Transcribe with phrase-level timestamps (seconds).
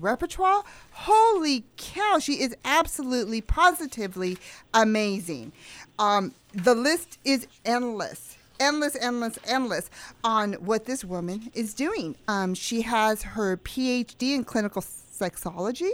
[0.00, 0.62] repertoire.
[0.92, 4.38] Holy cow, she is absolutely, positively
[4.72, 5.52] amazing.
[5.98, 9.90] Um, the list is endless, endless, endless, endless
[10.22, 12.16] on what this woman is doing.
[12.28, 15.90] Um, she has her PhD in clinical sexology.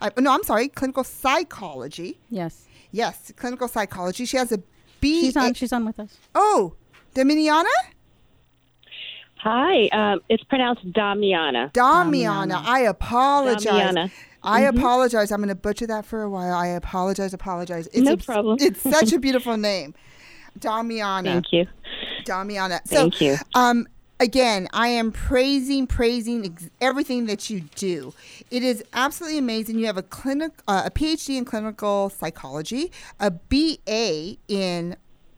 [0.00, 2.18] Uh, no, I'm sorry, clinical psychology.
[2.30, 2.64] Yes.
[2.90, 4.24] Yes, clinical psychology.
[4.24, 4.62] She has a
[5.02, 5.20] B.
[5.20, 5.52] She's on.
[5.52, 6.16] She's on with us.
[6.34, 6.72] Oh,
[7.14, 7.66] Dominiana.
[9.48, 11.72] Hi, um, it's pronounced Damiana.
[11.72, 12.64] Damiana.
[12.64, 13.64] I apologize.
[13.94, 14.10] Damiana.
[14.42, 15.30] I apologize.
[15.30, 16.52] I'm going to butcher that for a while.
[16.52, 17.32] I apologize.
[17.32, 17.86] Apologize.
[17.92, 18.56] It's No a- problem.
[18.60, 19.94] It's such a beautiful name,
[20.58, 21.22] Damiana.
[21.24, 21.66] Thank you.
[22.24, 22.80] Damiana.
[22.88, 23.36] Thank you.
[23.54, 23.86] Um,
[24.18, 28.14] again, I am praising, praising ex- everything that you do.
[28.50, 29.78] It is absolutely amazing.
[29.78, 32.90] You have a clinic, uh, a PhD in clinical psychology,
[33.20, 34.96] a BA in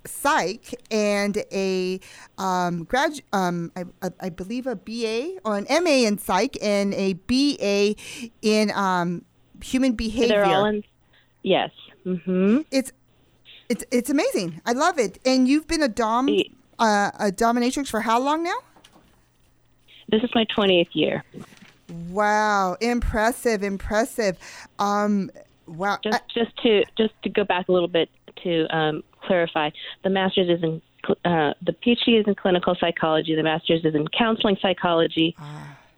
[0.09, 2.01] psych, and a
[2.39, 6.95] um, grad, um, I, I, I believe a BA or an MA in psych, and
[6.95, 7.95] a BA
[8.43, 9.25] in um,
[9.63, 10.85] human behavior They're all in.
[11.43, 11.71] Yes.
[12.07, 12.61] Mm-hmm.
[12.71, 12.93] it's
[13.69, 14.63] it's it's amazing.
[14.65, 15.19] I love it.
[15.27, 16.29] And you've been a dom
[16.79, 18.57] uh, a dominatrix for how long now?
[20.09, 21.23] This is my 20th year.
[22.09, 24.39] Wow, impressive, impressive.
[24.79, 25.31] Um,
[25.67, 25.99] wow.
[26.03, 28.09] Just, just to just to go back a little bit
[28.45, 29.71] to um, clarify,
[30.03, 30.83] the master's is in
[31.25, 33.35] uh, the PhD is in clinical psychology.
[33.35, 35.37] The master's is in counseling psychology,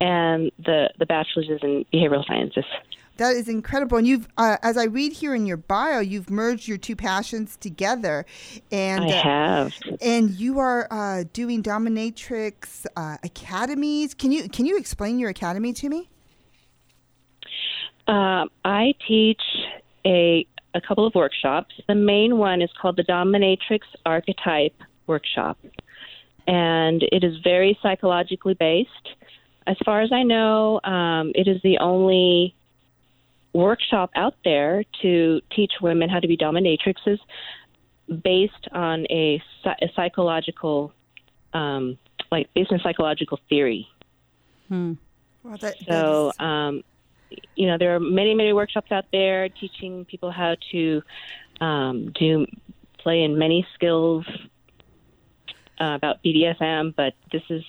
[0.01, 2.65] and the the bachelor's is in behavioral sciences.
[3.17, 3.99] that is incredible.
[3.99, 7.57] And you've, uh, as I read here in your bio, you've merged your two passions
[7.57, 8.25] together,
[8.71, 9.73] and I uh, have.
[10.01, 14.15] and you are uh, doing dominatrix uh, academies.
[14.15, 16.09] Can you can you explain your academy to me?
[18.65, 19.43] I teach
[20.05, 21.75] a a couple of workshops.
[21.89, 24.75] The main one is called the Dominatrix Archetype
[25.07, 25.59] Workshop,
[26.47, 29.09] and it is very psychologically based.
[29.67, 32.55] As far as I know, um, it is the only
[33.53, 37.19] workshop out there to teach women how to be dominatrixes
[38.23, 40.93] based on a, psy- a psychological,
[41.53, 41.99] um,
[42.31, 43.87] like based on psychological theory.
[44.71, 44.97] Well,
[45.53, 46.83] that, that So, is- um,
[47.55, 51.03] you know, there are many, many workshops out there teaching people how to
[51.61, 52.47] um, do
[52.99, 54.27] play in many skills
[55.81, 57.63] uh, about BDSM, but this is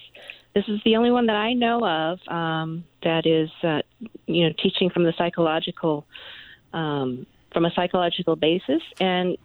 [0.54, 3.82] this is the only one that I know of um, that is, uh,
[4.26, 6.06] you know, teaching from the psychological
[6.74, 9.38] um, from a psychological basis, and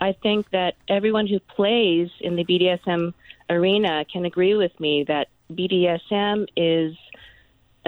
[0.00, 3.14] I think that everyone who plays in the BDSM
[3.50, 6.94] arena can agree with me that BDSM is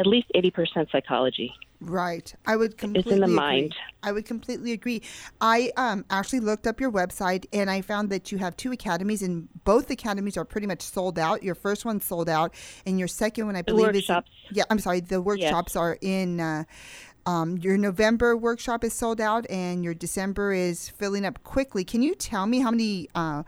[0.01, 1.53] at least 80% psychology.
[1.83, 2.35] Right.
[2.47, 3.37] I would completely It's in the agree.
[3.37, 3.75] mind.
[4.03, 5.03] I would completely agree.
[5.41, 9.23] I um, actually looked up your website and I found that you have two academies
[9.23, 11.43] and both academies are pretty much sold out.
[11.43, 12.53] Your first one sold out
[12.85, 14.31] and your second one I The believe workshops.
[14.51, 15.01] is Yeah, I'm sorry.
[15.01, 16.65] The workshops are in uh,
[17.25, 21.85] um, your November workshop is sold out and your December is filling up quickly.
[21.85, 23.43] Can you tell me how many uh,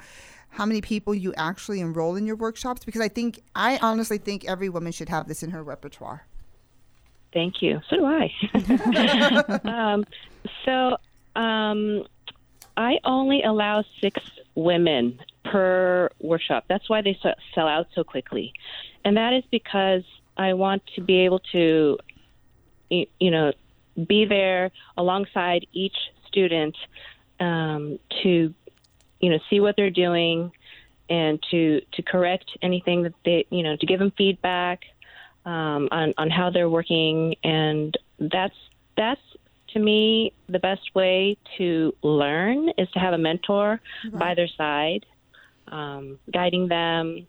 [0.50, 2.84] how many people you actually enroll in your workshops?
[2.84, 6.26] Because I think I honestly think every woman should have this in her repertoire.
[7.32, 7.80] Thank you.
[7.88, 8.32] So do I.
[9.64, 10.04] um,
[10.64, 10.96] so
[11.34, 12.04] um,
[12.76, 14.20] I only allow six
[14.54, 16.64] women per workshop.
[16.68, 17.18] That's why they
[17.54, 18.52] sell out so quickly.
[19.04, 20.04] And that is because
[20.36, 21.98] I want to be able to,
[22.90, 23.52] you know,
[24.06, 26.76] be there alongside each student
[27.40, 28.54] um, to,
[29.20, 30.52] you know, see what they're doing
[31.10, 34.84] and to, to correct anything that they, you know, to give them feedback
[35.44, 38.54] um, on on how they're working, and that's
[38.96, 39.20] that's
[39.72, 43.80] to me the best way to learn is to have a mentor
[44.12, 45.06] by their side,
[45.68, 47.26] um, guiding them.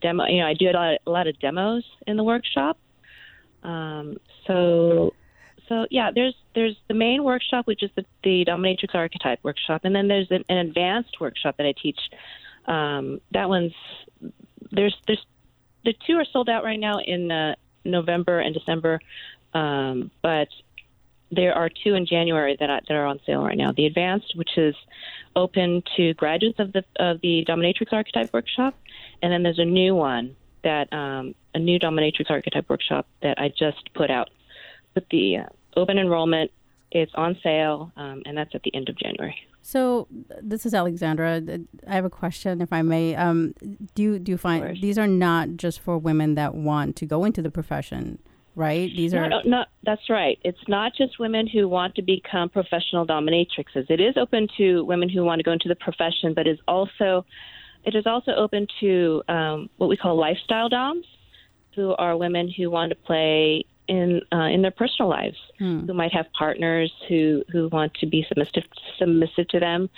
[0.00, 2.76] Demo, you know, I do a lot, a lot of demos in the workshop.
[3.62, 5.14] Um, so,
[5.68, 9.94] so yeah, there's there's the main workshop, which is the, the dominatrix archetype workshop, and
[9.94, 11.98] then there's an, an advanced workshop that I teach.
[12.66, 13.74] Um, that one's
[14.72, 15.24] there's there's
[15.86, 17.54] the two are sold out right now in uh,
[17.84, 19.00] November and December,
[19.54, 20.48] um, but
[21.30, 23.72] there are two in January that, I, that are on sale right now.
[23.72, 24.74] The advanced, which is
[25.34, 28.74] open to graduates of the of the dominatrix archetype workshop,
[29.22, 33.48] and then there's a new one that um, a new dominatrix archetype workshop that I
[33.48, 34.28] just put out
[34.94, 35.44] with the uh,
[35.76, 36.50] open enrollment.
[36.90, 39.36] It's on sale, um, and that's at the end of January.
[39.66, 40.06] So
[40.40, 41.42] this is Alexandra.
[41.88, 43.16] I have a question, if I may.
[43.16, 43.52] Um,
[43.96, 47.24] do you do you find these are not just for women that want to go
[47.24, 48.20] into the profession,
[48.54, 48.88] right?
[48.94, 50.38] These are No, no, that's right.
[50.44, 53.90] It's not just women who want to become professional dominatrixes.
[53.90, 57.26] It is open to women who want to go into the profession, but is also
[57.82, 61.06] it is also open to um, what we call lifestyle doms,
[61.74, 65.36] who are women who want to play in uh, in their personal lives
[65.86, 68.64] who might have partners who who want to be submissive
[68.98, 69.88] submissive to them.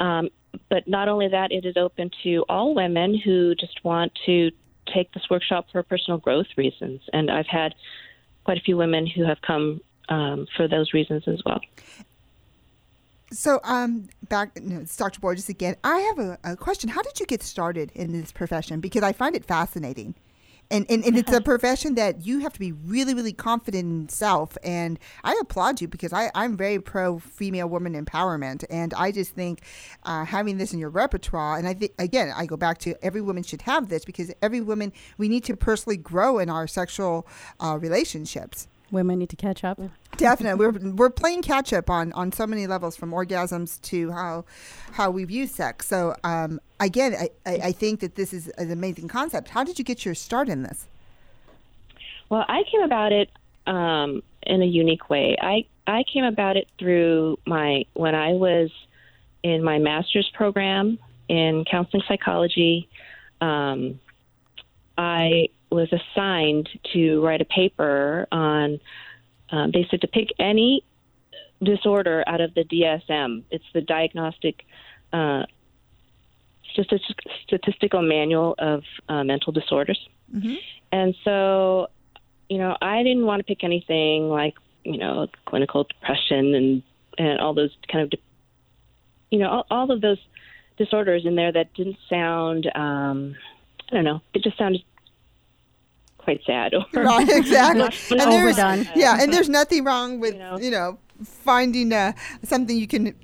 [0.00, 0.28] Um,
[0.70, 4.50] but not only that, it is open to all women who just want to
[4.92, 7.00] take this workshop for personal growth reasons.
[7.12, 7.74] And I've had
[8.44, 11.60] quite a few women who have come um, for those reasons as well.
[13.30, 15.20] So, um, back, no, it's Dr.
[15.20, 15.76] Borges again.
[15.84, 16.88] I have a, a question.
[16.88, 18.80] How did you get started in this profession?
[18.80, 20.14] Because I find it fascinating.
[20.70, 24.08] And, and, and it's a profession that you have to be really, really confident in
[24.10, 24.58] self.
[24.62, 28.64] And I applaud you because I, I'm very pro female woman empowerment.
[28.68, 29.62] And I just think
[30.02, 33.22] uh, having this in your repertoire, and I think, again, I go back to every
[33.22, 37.26] woman should have this because every woman, we need to personally grow in our sexual
[37.60, 38.68] uh, relationships.
[38.90, 39.80] Women need to catch up.
[40.16, 44.44] Definitely, we're we're playing catch up on on so many levels, from orgasms to how
[44.92, 45.86] how we view sex.
[45.86, 49.50] So um, again, I, I, I think that this is an amazing concept.
[49.50, 50.86] How did you get your start in this?
[52.30, 53.30] Well, I came about it
[53.66, 55.36] um, in a unique way.
[55.40, 58.70] I I came about it through my when I was
[59.42, 60.98] in my master's program
[61.28, 62.88] in counseling psychology.
[63.40, 64.00] Um,
[64.96, 68.80] I was assigned to write a paper on
[69.50, 70.84] um, they said to pick any
[71.62, 73.44] disorder out of the DSM.
[73.50, 74.64] It's the Diagnostic
[75.12, 75.44] uh,
[76.72, 77.16] Statistic,
[77.46, 79.98] Statistical Manual of uh, Mental Disorders.
[80.34, 80.54] Mm-hmm.
[80.92, 81.88] And so,
[82.48, 84.54] you know, I didn't want to pick anything like,
[84.84, 86.82] you know, clinical depression and,
[87.16, 88.18] and all those kind of, de-
[89.30, 90.18] you know, all, all of those
[90.76, 93.34] disorders in there that didn't sound, um,
[93.90, 94.82] I don't know, it just sounded
[96.28, 96.74] quite sad.
[96.74, 97.82] Or Right, exactly.
[98.20, 98.80] and there's, overdone.
[98.94, 100.58] yeah, and there's nothing wrong with You know.
[100.66, 102.12] you know finding uh,
[102.44, 103.14] something you can you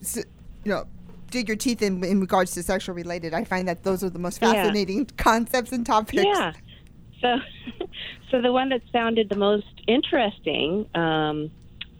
[0.72, 0.82] know
[1.30, 3.34] dig your teeth in in regards to sexual related.
[3.34, 4.52] I find that those are the most Yeah.
[4.52, 6.24] fascinating concepts and topics.
[6.24, 6.52] Yeah.
[7.22, 7.30] So,
[8.30, 11.50] so the one that sounded the most interesting um,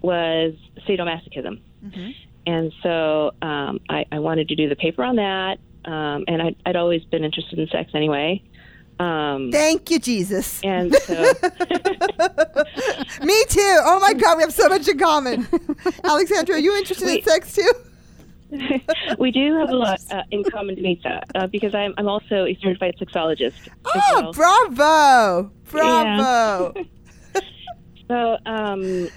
[0.03, 0.55] was
[0.89, 2.11] sadomasochism, Mm-hmm.
[2.47, 5.59] and so um, I, I wanted to do the paper on that.
[5.85, 8.43] Um, and I'd, I'd always been interested in sex anyway.
[8.99, 10.61] Um, Thank you, Jesus.
[10.63, 11.15] and so,
[13.23, 13.79] Me too.
[13.85, 15.47] Oh my God, we have so much in common.
[16.05, 17.73] Alexandra, are you interested in sex too?
[19.19, 22.55] we do have a lot uh, in common, Denita, uh, because I'm, I'm also a
[22.63, 23.69] certified sexologist.
[23.85, 24.33] Oh, well.
[24.33, 25.51] bravo.
[25.71, 26.75] Bravo.
[28.07, 29.09] So, um,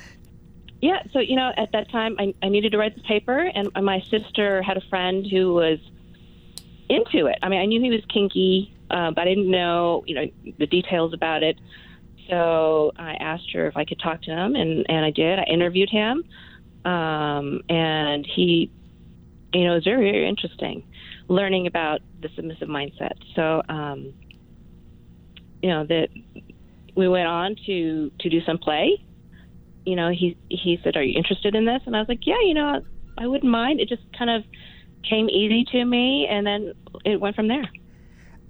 [0.81, 3.69] yeah, so, you know, at that time, I, I needed to write the paper, and
[3.83, 5.79] my sister had a friend who was
[6.89, 7.37] into it.
[7.41, 10.25] I mean, I knew he was kinky, uh, but I didn't know, you know,
[10.59, 11.59] the details about it.
[12.29, 15.39] So I asked her if I could talk to him, and, and I did.
[15.39, 16.23] I interviewed him,
[16.83, 18.71] um, and he,
[19.53, 20.83] you know, it was very, very interesting
[21.29, 23.13] learning about the submissive mindset.
[23.35, 24.13] So, um,
[25.61, 26.09] you know, that
[26.95, 29.03] we went on to to do some play.
[29.85, 32.39] You know, he he said, "Are you interested in this?" And I was like, "Yeah,
[32.41, 32.81] you know,
[33.17, 34.43] I wouldn't mind." It just kind of
[35.07, 36.73] came easy to me, and then
[37.05, 37.69] it went from there.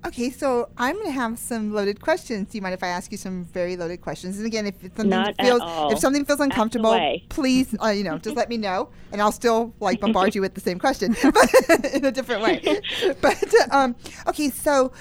[0.06, 2.50] Okay, so I'm going to have some loaded questions.
[2.50, 4.38] Do you mind if I ask you some very loaded questions?
[4.38, 5.62] And again, if something Not feels
[5.92, 6.92] if something feels uncomfortable,
[7.30, 10.54] please, uh, you know, just let me know, and I'll still like bombard you with
[10.54, 12.62] the same question, but in a different way.
[13.22, 13.96] But um,
[14.28, 14.92] okay, so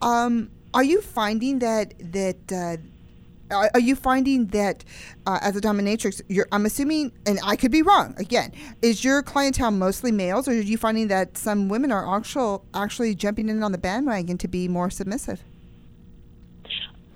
[0.00, 2.76] um, are you finding that that uh,
[3.54, 4.84] are, are you finding that
[5.26, 9.22] uh, as a dominatrix, you're, I'm assuming, and I could be wrong again, is your
[9.22, 13.62] clientele mostly males, or are you finding that some women are actual, actually jumping in
[13.62, 15.42] on the bandwagon to be more submissive?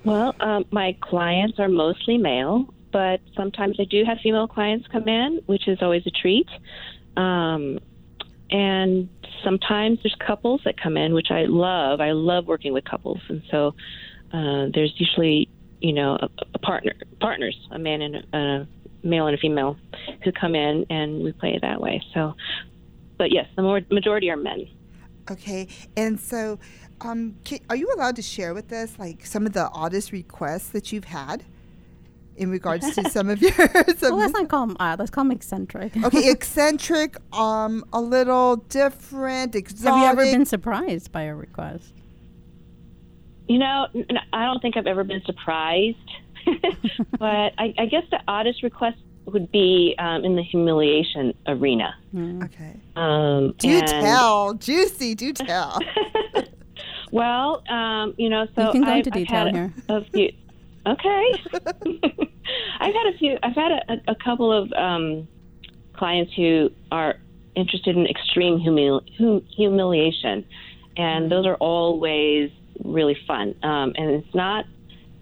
[0.04, 5.09] Well, um, my clients are mostly male, but sometimes I do have female clients come
[5.09, 6.49] in, which is always a treat.
[7.16, 7.80] Um,
[8.50, 9.09] and
[9.45, 12.00] sometimes there's couples that come in, which I love.
[12.00, 13.75] I love working with couples, and so
[14.33, 15.49] uh, there's usually,
[15.80, 18.68] you know, a, a partner, partners, a man and a, a
[19.02, 19.76] male and a female,
[20.25, 22.02] who come in, and we play it that way.
[22.14, 22.35] So,
[23.16, 24.66] but yes, the more, majority are men.
[25.30, 26.58] Okay, and so
[27.00, 30.68] um, can, are you allowed to share with us like some of the oddest requests
[30.70, 31.44] that you've had
[32.37, 33.52] in regards to some of your?
[33.99, 34.99] Some, Well, let's not call them odd.
[34.99, 35.97] Let's call them eccentric.
[36.04, 39.92] okay, eccentric, um, a little different, exotic.
[39.92, 41.92] Have you ever been surprised by a request?
[43.49, 43.87] You know,
[44.33, 45.97] I don't think I've ever been surprised,
[47.19, 51.95] but I, I guess the oddest request would be um, in the humiliation arena.
[52.45, 52.76] Okay.
[52.97, 55.14] Um, Do and- tell, juicy.
[55.14, 55.78] Do tell.
[57.11, 59.73] Well, um, you know, so You can go I've, into I've detail had here.
[59.88, 60.33] A few.
[60.87, 61.33] Okay.
[62.81, 63.37] I've had a few.
[63.43, 65.26] I've had a, a, a couple of um,
[65.95, 67.17] clients who are
[67.57, 70.47] interested in extreme humil- hum- humiliation,
[70.97, 72.50] and those are always
[72.85, 73.54] really fun.
[73.62, 74.64] Um, and it's not.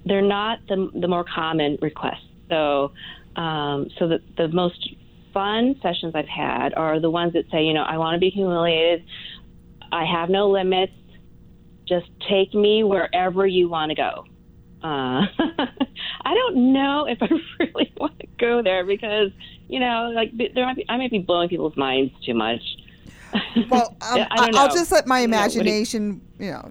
[0.04, 2.25] They're not the the more common requests.
[2.48, 2.92] So,
[3.36, 4.94] um, so the the most
[5.34, 8.30] fun sessions I've had are the ones that say, you know, I want to be
[8.30, 9.04] humiliated.
[9.92, 10.92] I have no limits.
[11.86, 14.25] Just take me wherever you want to go.
[14.82, 15.22] Uh,
[16.25, 17.28] I don't know if I
[17.60, 19.30] really want to go there because
[19.68, 22.60] you know, like there might be, I might be blowing people's minds too much.
[23.68, 26.70] Well, um, I don't I'll just let my You know, you- imagination, you know,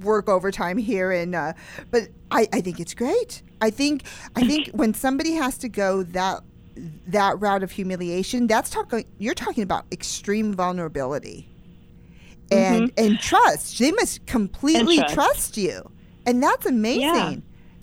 [0.00, 1.52] work overtime here, and uh,
[1.90, 3.42] but I, I think it's great.
[3.60, 6.42] I think I think when somebody has to go that
[7.06, 9.04] that route of humiliation, that's talking.
[9.18, 11.48] You're talking about extreme vulnerability
[12.50, 13.78] and and trust.
[13.78, 15.14] They must completely Mm-hmm.
[15.14, 15.14] trust.
[15.14, 15.90] trust you,
[16.26, 17.36] and that's amazing Yeah.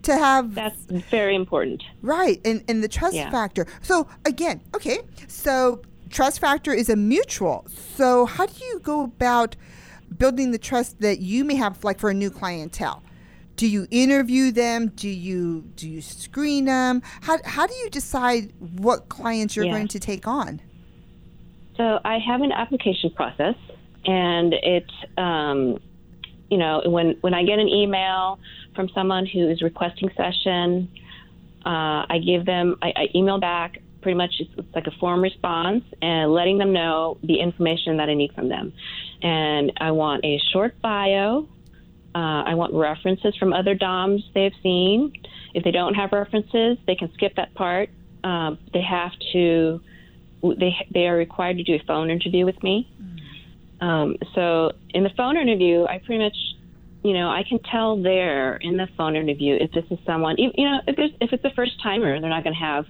[0.03, 1.83] to have That's very important.
[2.01, 3.29] Right, and and the trust Yeah.
[3.31, 3.65] factor.
[3.81, 7.65] So again, okay, so trust factor is a mutual.
[7.95, 9.55] So how do you go about
[10.17, 13.03] building the trust that you may have, like for a new clientele?
[13.55, 14.87] Do you interview them?
[14.95, 17.01] Do you do you screen them?
[17.21, 19.73] How how do you decide what clients you're Yeah.
[19.73, 20.59] going to take on?
[21.77, 23.55] So I have an application process,
[24.05, 25.79] and it, um,
[26.49, 28.39] you know, when when I get an email
[28.75, 30.89] from someone who is requesting session,
[31.65, 33.79] uh, I give them, I, I email back.
[34.01, 38.09] Pretty much, it's, it's like a form response, and letting them know the information that
[38.09, 38.73] I need from them.
[39.23, 41.47] And I want a short bio.
[42.13, 45.13] Uh, I want references from other DOMs they've seen.
[45.55, 47.89] If they don't have references, they can skip that part.
[48.23, 49.81] Um, they have to
[50.43, 52.89] they they are required to do a phone interview with me.
[53.81, 56.37] Um, so in the phone interview, I pretty much,
[57.03, 60.69] you know, I can tell there in the phone interview if this is someone, you
[60.69, 62.85] know, if if it's a first timer, they're not going to have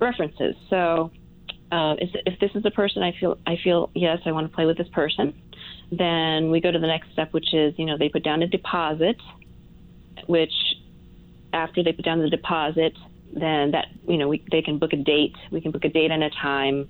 [0.00, 0.54] references.
[0.68, 1.10] So
[1.72, 4.54] uh, if, if this is a person I feel I feel yes, I want to
[4.54, 5.34] play with this person,
[5.90, 8.46] then we go to the next step, which is you know they put down a
[8.46, 9.16] deposit,
[10.26, 10.52] which
[11.52, 12.94] after they put down the deposit,
[13.32, 15.34] then that you know we, they can book a date.
[15.50, 16.88] We can book a date and a time,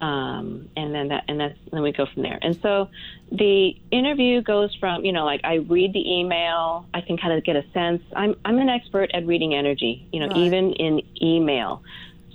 [0.00, 2.38] um, and then that and that's then we go from there.
[2.42, 2.88] And so
[3.30, 7.44] the interview goes from you know like I read the email, I can kind of
[7.44, 8.02] get a sense.
[8.16, 10.36] I'm I'm an expert at reading energy, you know, Right.
[10.36, 11.82] even in email.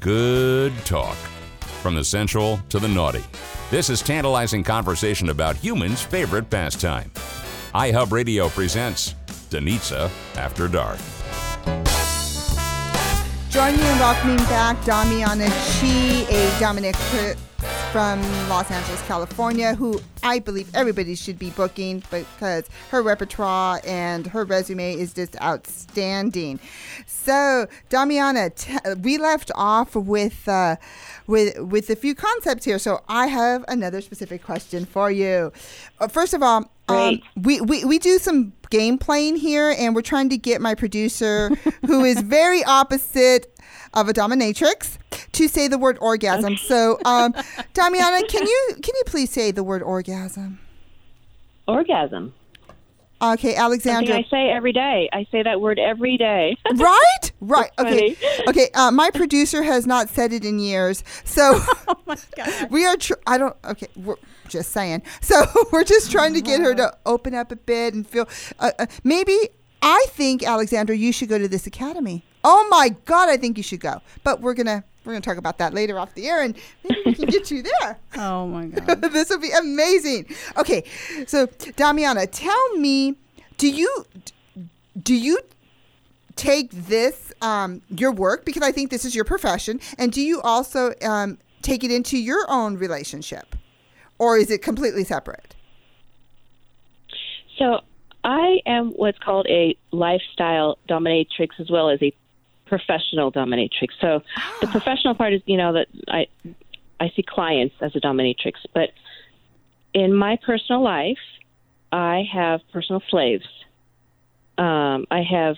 [0.00, 1.16] Good talk.
[1.82, 3.24] From the sensual to the naughty.
[3.70, 7.10] This is tantalizing conversation about humans' favorite pastime.
[7.74, 9.14] iHub Radio presents
[9.50, 10.98] Danitza After Dark.
[13.50, 17.36] Join me in welcoming back Damiana Chi, a dominatrix
[17.92, 24.28] from Los Angeles, California, who I believe everybody should be booking because her repertoire and
[24.28, 26.60] her resume is just outstanding.
[27.06, 30.76] So, Damiana, t- we left off with uh,
[31.26, 32.78] with with a few concepts here.
[32.78, 35.52] So, I have another specific question for you.
[35.98, 40.02] Uh, first of all, um, we, we, we do some game playing here, and we're
[40.02, 41.50] trying to get my producer,
[41.86, 43.59] who is very opposite
[43.94, 44.98] of a dominatrix,
[45.32, 46.56] to say the word orgasm.
[46.56, 47.32] So, um,
[47.74, 50.60] Damiana, can you can you please say the word orgasm?
[51.66, 52.34] Orgasm.
[53.22, 54.16] Okay, Something Alexandra.
[54.16, 55.10] I say every day.
[55.12, 56.56] I say that word every day.
[56.74, 57.32] right?
[57.42, 57.70] Right.
[57.78, 58.14] Okay.
[58.14, 58.48] funny.
[58.48, 58.70] Okay.
[58.72, 62.70] Uh, my producer has not said it in years, so Oh my god.
[62.70, 62.96] we are.
[62.96, 63.54] Tr- I don't.
[63.64, 63.88] Okay.
[63.94, 64.16] We're
[64.48, 65.02] just saying.
[65.20, 68.26] So we're just trying to get her to open up a bit and feel.
[68.58, 69.36] Uh, uh, maybe
[69.82, 72.24] I think Alexandra, you should go to this academy.
[72.42, 74.00] Oh my God, I think you should go.
[74.24, 76.54] But we're gonna we're gonna talk about that later off the air, and
[76.88, 77.98] maybe we can get you there.
[78.16, 79.00] Oh my god.
[79.02, 80.26] this would be amazing.
[80.56, 80.84] Okay,
[81.26, 83.16] so Damiana, tell me,
[83.56, 84.06] do you
[85.02, 85.38] do you
[86.36, 90.40] take this um, your work because I think this is your profession, and do you
[90.42, 93.56] also um, take it into your own relationship,
[94.18, 95.54] or is it completely separate?
[97.58, 97.80] So
[98.24, 102.12] I am what's called a lifestyle dominatrix as well as a
[102.70, 103.90] professional dominatrix.
[104.00, 104.22] So
[104.62, 106.28] the professional part is, you know, that I
[106.98, 108.90] I see clients as a dominatrix, but
[109.92, 111.18] in my personal life,
[111.92, 113.48] I have personal slaves.
[114.56, 115.56] Um, I have,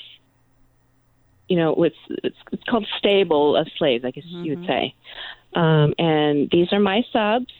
[1.48, 4.94] you know, it's, it's it's called stable of slaves, I guess you would say,
[5.54, 7.52] um, and these are my subs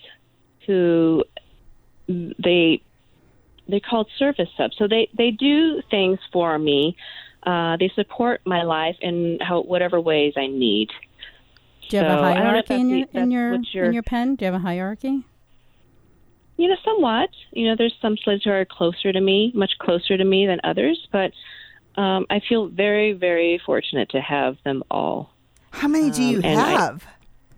[0.66, 1.24] who
[2.08, 2.82] they
[3.68, 4.76] they're called service subs.
[4.78, 6.96] So they they do things for me.
[7.44, 10.90] Uh, they support my life in how whatever ways I need.
[11.88, 13.54] Do you have So, a I don't know if hierarchy in your the- in your
[13.72, 14.36] your- in your pen?
[14.36, 15.22] Do you have a hierarchy?
[16.56, 17.30] You know, somewhat.
[17.52, 20.60] You know, there's some slaves who are closer to me, much closer to me than
[20.62, 21.32] others, but
[21.96, 25.30] um, I feel very, very fortunate to have them all.
[25.72, 27.06] How many do you Um, and I- have?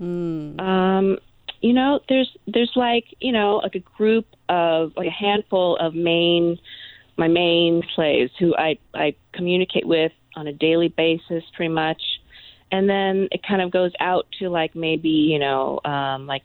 [0.00, 0.60] Mm.
[0.60, 1.18] Um,
[1.60, 5.94] you know, there's there's like you know like a group of like a handful of
[5.94, 6.58] main
[7.16, 12.02] my main slaves who I I communicate with on a daily basis, pretty much,
[12.71, 16.42] and then it kind of goes out to like maybe you know um, like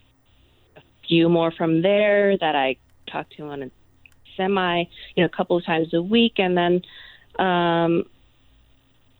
[0.75, 2.77] a few more from there that I
[3.11, 3.71] talk to on a
[4.37, 4.83] semi
[5.15, 6.81] you know a couple of times a week, and then.
[7.37, 8.05] Um,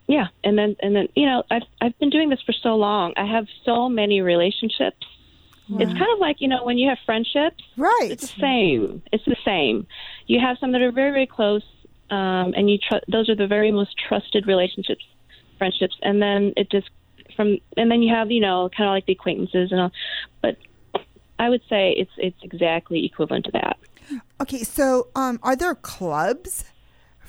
[0.08, 3.14] yeah, and then and then you know I've I've been doing this for so long.
[3.16, 5.06] I have so many relationships.
[5.72, 7.64] It's kind of like you know when you have friendships.
[7.78, 8.10] Right.
[8.10, 9.04] It's the same.
[9.12, 9.86] It's the same.
[10.30, 11.64] You have some that are very very close,
[12.12, 15.04] um, and you tr- those are the very most trusted relationships,
[15.58, 16.90] friendships, and then it just
[17.36, 19.92] from and then you have you know kind of like the acquaintances and all.
[20.44, 20.58] But
[21.40, 23.78] I would say it's it's exactly equivalent to that.
[24.40, 26.64] Okay, so um, are there clubs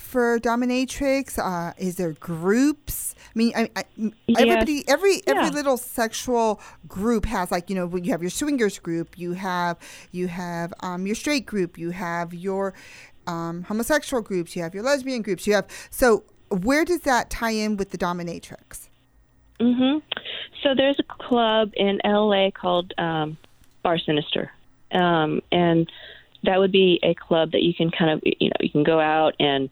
[0.00, 1.38] for dominatrix?
[1.38, 3.14] Uh, is there groups?
[3.18, 3.84] I mean, I, I,
[4.36, 5.50] everybody, every every Yeah.
[5.50, 9.76] little sexual group has like you know when you have your swingers group, you have
[10.10, 12.74] you have um, your straight group, you have your
[13.26, 17.52] um, homosexual groups, you have your lesbian groups, you have so where does that tie
[17.52, 18.88] in with the dominatrix?
[19.60, 19.98] hmm
[20.62, 23.36] So there's a club in LA called um,
[23.82, 24.50] Bar Sinister,
[24.92, 25.88] um, and
[26.44, 28.98] that would be a club that you can kind of you know you can go
[29.00, 29.68] out and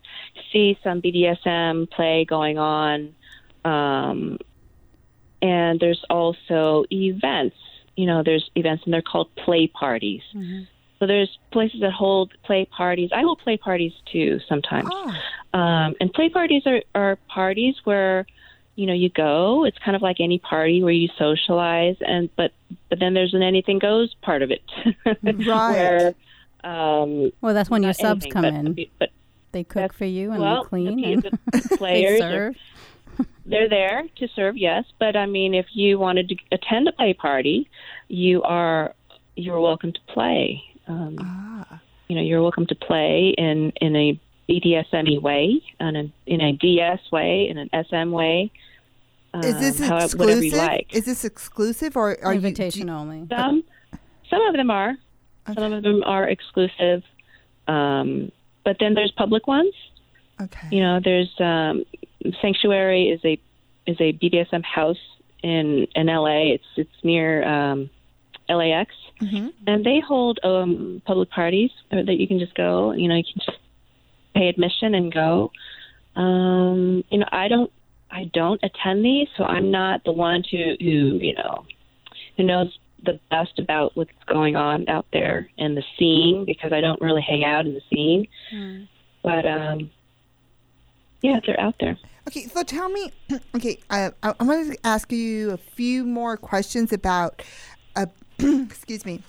[0.53, 3.15] see some BDSM play going on,
[3.65, 4.39] um,
[5.43, 7.57] and there's also events.
[7.97, 10.23] You know, there's events and they're called play parties.
[10.99, 13.11] So there's places that hold play parties.
[13.13, 14.89] I hold play parties too sometimes.
[14.91, 15.15] Oh,
[15.55, 18.27] Um, and play parties are, are parties where,
[18.75, 19.65] you know, you go.
[19.65, 22.53] It's kind of like any party where you socialize, and but
[22.89, 24.63] but then there's an anything goes part of it,
[25.73, 26.15] where
[26.65, 28.87] um, Well, that's when your subs anything, come but, in.
[28.99, 29.11] But
[29.53, 32.57] They cook for you and well, they clean the, and the they players are, serve.
[33.47, 34.85] they're there to serve, yes.
[34.99, 37.69] But I mean, if you wanted to attend a play party,
[38.09, 38.95] you are
[39.37, 40.63] you're welcome to play.
[40.87, 41.81] Um, ah.
[42.09, 46.53] you know, you're welcome to play in in a BDSM way, and in, in a
[46.53, 48.51] DS way, in an SM way.
[49.43, 50.59] Is this um, how- whatever you exclusive?
[50.59, 50.95] like.
[50.95, 52.39] Is this exclusive or are you?
[52.39, 53.27] Invitation you- only.
[53.29, 53.63] Some
[54.31, 54.97] some of them are,
[55.55, 57.03] some of them are exclusive,
[57.67, 58.31] um,
[58.65, 59.75] but then there's public ones.
[60.41, 60.69] okay.
[60.71, 61.85] You know, there's um,
[62.41, 63.39] Sanctuary is a
[63.87, 64.99] is a BDSM house
[65.43, 66.53] in in LA.
[66.55, 67.91] It's it's near um,
[68.49, 69.53] LAX, Mhm.
[69.67, 72.93] and they hold um, public parties that you can just go.
[72.93, 73.59] You know, you can just
[74.35, 75.51] pay admission and go.
[76.17, 77.71] Um, you know, I don't
[78.11, 81.65] I don't attend these, so I'm not the one to who you know
[82.37, 86.81] who knows the best about what's going on out there in the scene because I
[86.81, 88.29] don't really hang out in the scene.
[89.23, 89.91] But um,
[91.23, 91.97] yeah, they're out there.
[92.29, 93.13] Okay, so tell me.
[93.55, 97.43] Okay, I I, I wanted to ask you a few more questions about,
[97.97, 98.07] uh,
[98.39, 99.23] excuse me,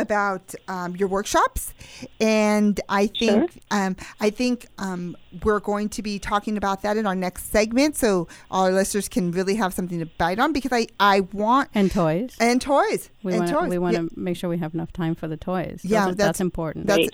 [0.00, 1.72] about um, your workshops,
[2.20, 7.06] and I think um, I think um, we're going to be talking about that in
[7.06, 10.86] our next segment, so our listeners can really have something to bite on because I
[10.98, 12.36] I want And toys.
[12.40, 13.68] and toys We and want to toys.
[13.70, 14.00] we want Yeah.
[14.02, 15.80] to make sure we have enough time for the toys.
[15.82, 16.86] Those Yeah, are- that's- that's important.
[16.86, 17.08] That's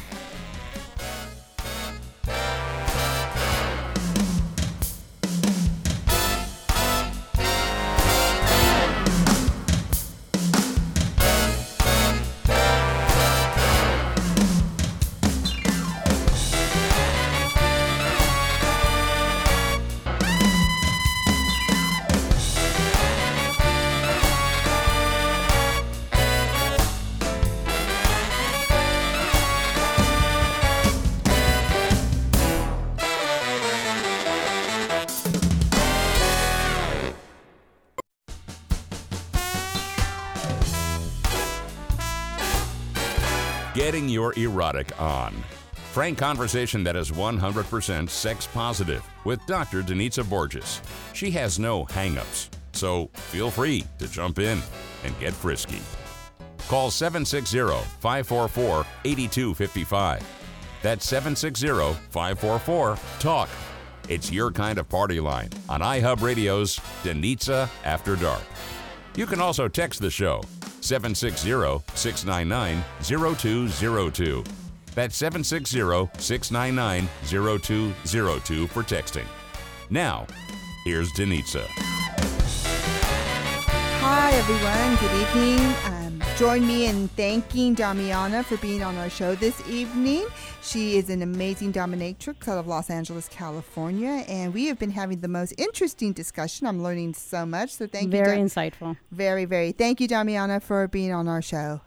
[43.98, 45.34] Getting your erotic on.
[45.92, 49.82] Frank conversation that is 100% sex positive with Dr.
[49.82, 50.84] Danitza Borges.
[51.14, 54.62] She has no hangups, so feel free to jump in
[55.04, 55.82] and get frisky.
[56.68, 57.58] Call 760
[58.00, 60.24] 544 8255.
[60.84, 63.50] That's 760 544 TALK.
[64.10, 68.44] It's your kind of party line on iHub Radio's Danitza After Dark.
[69.16, 70.44] You can also text the show
[70.88, 74.44] 760 699 0202.
[74.96, 77.10] That's 760 699
[77.62, 79.26] 0202 for texting.
[79.90, 80.26] Now,
[80.86, 81.66] here's Danitza.
[84.00, 84.96] Hi, everyone.
[85.02, 85.97] Good evening.
[86.38, 90.28] Join me in thanking Damiana for being on our show this evening.
[90.62, 95.22] She is an amazing dominatrix out of Los Angeles, California, and we have been having
[95.22, 96.68] the most interesting discussion.
[96.68, 97.72] I'm learning so much.
[97.72, 98.48] So thank Very you.
[98.50, 98.98] Very insightful.
[99.12, 99.72] very, very.
[99.72, 101.82] Thank you, Damiana, for being on our show.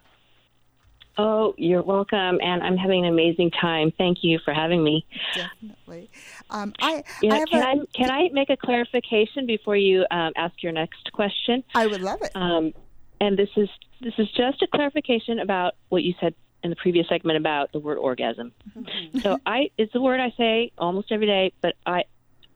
[1.17, 3.93] Oh, you're welcome, and I'm having an amazing time.
[3.99, 5.07] Thank you for having me.
[5.33, 6.11] Definitely.
[6.51, 10.07] Um, I, You I have can a, I can I make a clarification before you
[10.11, 11.63] um, ask your next question?
[11.73, 12.33] I would love it.
[12.35, 12.73] Um,
[13.21, 13.69] and this is
[14.01, 17.79] this is just a clarification about what you said in the previous segment about the
[17.79, 18.53] word orgasm.
[18.77, 19.19] Mm-hmm.
[19.21, 22.05] so I it's a word I say almost every day, but I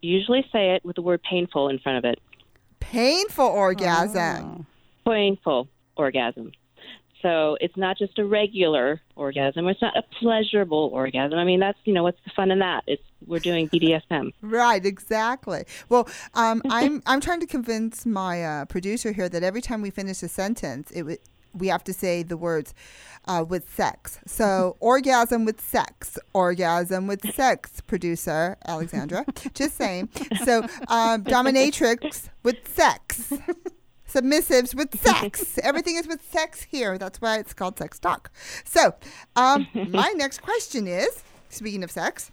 [0.01, 2.19] usually say it with the word painful in front of it.
[2.81, 4.67] Painful orgasm.
[5.07, 5.11] Oh.
[5.11, 6.53] Painful orgasm.
[7.25, 9.67] So it's not just a regular orgasm.
[9.69, 11.39] It's not a pleasurable orgasm.
[11.39, 12.85] I mean, that's you know what's the fun in that?
[12.87, 14.33] It's we're doing BDSM.
[14.43, 15.65] Right, exactly.
[15.89, 19.89] Well, um, I'm I'm trying to convince my uh, producer here that every time we
[19.89, 21.19] finish a sentence, it would
[21.55, 22.75] we have to say the words
[23.25, 24.21] uh, with sex.
[24.27, 27.81] So orgasm with sex, orgasm with sex.
[27.87, 30.11] Producer Alexandra, just saying.
[30.45, 33.33] So um, dominatrix with sex.
[34.15, 35.59] Submissives with sex.
[35.63, 36.99] Everything is with sex here.
[36.99, 38.31] That's why it's called sex talk.
[38.65, 38.95] So,
[39.35, 41.25] um, my next question is
[41.55, 42.31] speaking of sex,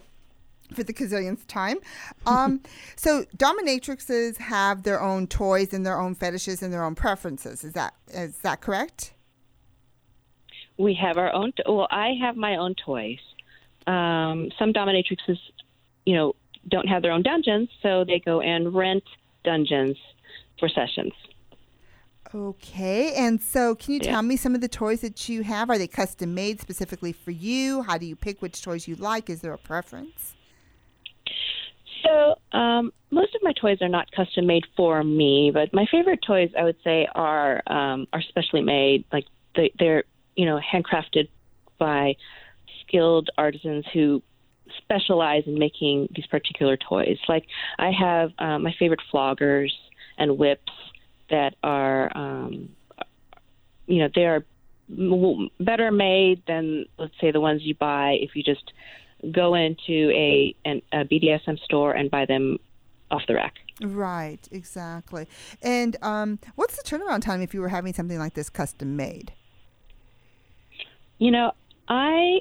[0.73, 1.77] for the gazillionth time.
[2.25, 2.61] Um,
[2.95, 7.63] so dominatrixes have their own toys and their own fetishes and their own preferences.
[7.63, 9.13] Is that is that correct?
[10.77, 11.53] We have our own.
[11.67, 13.19] Well, I have my own toys.
[13.87, 15.37] Um, some dominatrixes,
[16.05, 16.35] you know,
[16.67, 19.03] don't have their own dungeons, so they go and rent
[19.43, 19.97] dungeons
[20.59, 21.13] for sessions.
[22.33, 24.11] Okay, and so can you Yeah.
[24.11, 25.69] tell me some of the toys that you have?
[25.69, 27.81] Are they custom made specifically for you?
[27.83, 29.29] How do you pick which toys you like?
[29.29, 30.35] Is there a preference?
[32.03, 36.21] So um, most of my toys are not custom made for me, but my favorite
[36.25, 39.05] toys, I would say, are um, are specially made.
[39.11, 40.03] Like they, they're
[40.35, 41.27] you know handcrafted
[41.77, 42.15] by
[42.81, 44.23] skilled artisans who
[44.77, 47.17] specialize in making these particular toys.
[47.27, 47.45] Like
[47.77, 49.71] I have um, my favorite floggers
[50.17, 50.71] and whips
[51.31, 52.69] that are um,
[53.87, 54.45] you know they are
[55.59, 58.71] better made than let's say the ones you buy if you just
[59.31, 62.57] go into a, an, a BDSM store and buy them
[63.11, 63.55] off the rack.
[63.81, 65.27] Right, exactly.
[65.61, 69.33] And um, what's the turnaround time if you were having something like this custom made?
[71.19, 71.51] You know,
[71.87, 72.39] I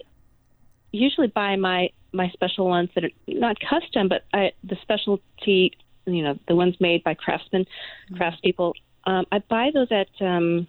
[0.93, 5.77] usually buy my my special ones that are not custom, but I, the specialty,
[6.15, 7.67] you know, the ones made by craftsmen,
[8.13, 8.73] craftspeople.
[9.05, 10.67] Um, I buy those at um,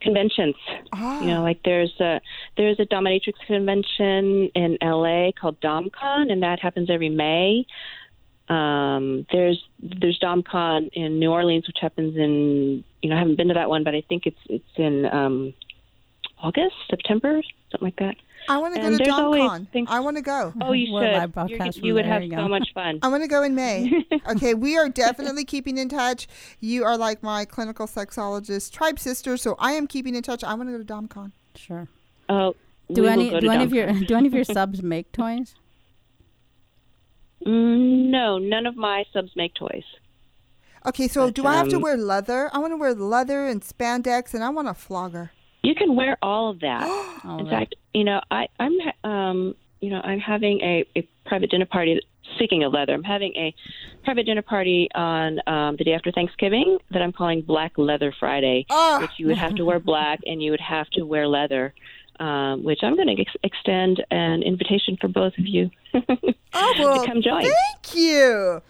[0.00, 0.54] conventions.
[0.92, 2.20] Ah, You know, like there's a
[2.56, 7.66] there's a dominatrix convention in LA called DomCon, and that happens every May.
[8.48, 13.48] Um, there's there's DomCon in New Orleans, which happens in you know I haven't been
[13.48, 15.54] to that one, but I think it's it's in um,
[16.42, 18.16] August, September, something like that.
[18.48, 19.68] I want to go to there's always DomCon.
[19.70, 20.52] things- I want to go.
[20.60, 21.32] Oh, you We'll live should.
[21.34, 22.98] broadcast You're- you would have you so much fun.
[23.02, 24.04] I want to go in May.
[24.30, 26.26] okay, we are definitely keeping in touch.
[26.60, 30.42] You are like my clinical sexologist tribe sister, so I am keeping in touch.
[30.42, 31.32] I want to go to DomCon.
[31.54, 31.88] Sure.
[32.28, 32.54] Oh,
[32.92, 35.54] Do any go to do any of your do any of your subs make toys?
[37.46, 39.84] Mm, no, none of my subs make toys.
[40.86, 42.50] Okay, so But, do I have to um, wear leather?
[42.52, 45.32] I want to wear leather and spandex, and I want a flogger.
[45.68, 46.82] You can wear all of that.
[47.24, 47.50] All In of it.
[47.50, 48.72] fact, you know, I, I'm,
[49.04, 52.00] um, you know, I'm having a, a private dinner party.
[52.36, 53.54] Speaking of leather, I'm having a
[54.04, 58.64] private dinner party on um, the day after Thanksgiving that I'm calling Black Leather Friday,
[58.70, 61.74] Oh, which you would have to wear black and you would have to wear leather.
[62.20, 67.00] Um, which I'm going to ex- extend an invitation for both of you oh well,
[67.00, 67.42] to come join.
[67.42, 68.60] thank you.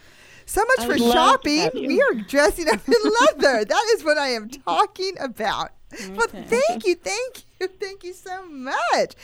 [0.45, 1.87] So much I for would love to shopping.
[1.87, 3.65] We are dressing up in leather.
[3.65, 5.71] that is what I am talking about.
[5.91, 9.15] Well, thank you, thank you, thank you so much.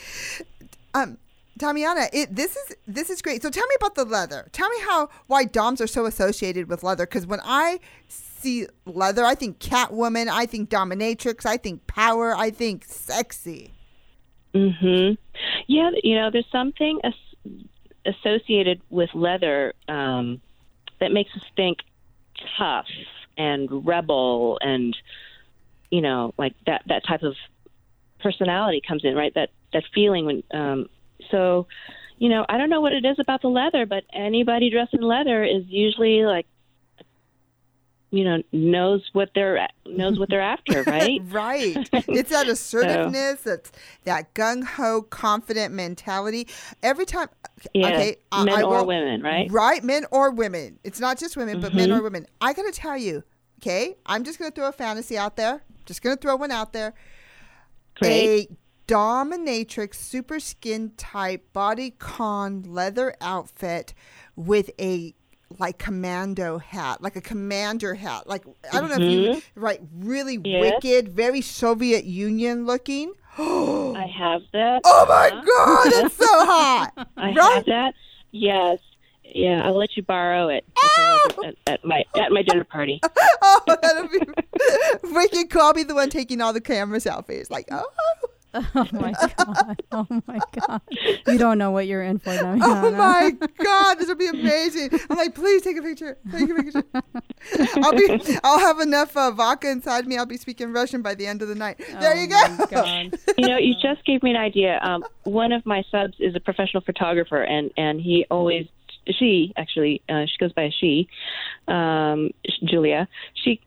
[0.93, 1.17] Um,
[1.59, 3.41] Damiana, it, this is this is great.
[3.41, 4.47] So tell me about the leather.
[4.51, 7.05] Tell me how why DOMs are so associated with leather.
[7.05, 12.49] Because when I see leather, I think Catwoman, I think dominatrix, I think power, I
[12.49, 13.71] think sexy.
[14.53, 15.11] hmm
[15.67, 17.63] Yeah, you know, there's something as-
[18.05, 20.41] associated with leather um,
[20.99, 21.79] that makes us think
[22.57, 22.87] tough
[23.37, 24.95] and rebel, and
[25.91, 27.35] you know, like that that type of
[28.19, 29.33] personality comes in, right?
[29.35, 30.43] That that feeling when.
[30.51, 30.87] Um,
[31.31, 31.67] so,
[32.17, 35.01] you know, I don't know what it is about the leather, but anybody dressed in
[35.01, 36.45] leather is usually like.
[38.11, 41.19] You know, knows what they're knows what they're after, right?
[41.25, 41.89] right.
[42.07, 43.71] It's that assertiveness, it's
[44.05, 46.47] that gung ho, confident mentality.
[46.81, 47.27] Every time,
[47.73, 49.51] Yeah, okay, men I or will- women, right?
[49.51, 50.79] Right, men or women.
[50.85, 51.97] It's not just women, but men Mhm.
[51.99, 52.25] or women.
[52.39, 53.23] I gotta tell you,
[53.59, 55.63] okay, I'm just gonna throw a fantasy out there.
[55.85, 56.93] Just gonna throw one out there.
[57.95, 58.49] Great.
[58.49, 63.93] A dominatrix, super skin type, body con leather outfit
[64.35, 65.13] with a
[65.59, 68.27] like commando hat, like a commander hat.
[68.27, 69.59] Like I don't know if you mm-hmm.
[69.59, 70.61] right, really Yes.
[70.83, 73.13] wicked, very Soviet Union looking.
[73.37, 74.81] I have that.
[74.83, 76.91] Oh my god, that's so hot.
[77.17, 77.55] I right?
[77.55, 77.93] have that.
[78.31, 78.79] Yes.
[79.35, 80.63] Yeah, I'll let you borrow it
[80.97, 81.29] Oh!
[81.43, 83.01] at, at my at my dinner party.
[83.41, 84.19] oh, that'll be
[85.03, 85.61] wicked cool.
[85.61, 87.49] I'll be the one taking all the camera selfies.
[87.51, 87.83] Like, oh,
[88.73, 89.81] Oh my god!
[89.91, 90.79] Oh my god!
[91.27, 92.61] You don't know what you're in for, Damiana.
[92.63, 94.91] oh my god, this will be amazing.
[95.09, 96.17] I'm like, please take a picture.
[96.31, 96.83] Take a picture.
[97.83, 100.17] I'll be, I'll have enough uh, vodka inside me.
[100.17, 101.79] I'll be speaking Russian by the end of the night.
[101.99, 102.65] There Oh you my go.
[102.67, 103.19] God.
[103.37, 104.79] You know, you just gave me an idea.
[104.81, 108.67] Um, one of my subs is a professional photographer, and and he always
[109.11, 111.07] she actually uh, she goes by a she,
[111.67, 112.31] um,
[112.63, 113.07] Julia.
[113.33, 113.61] She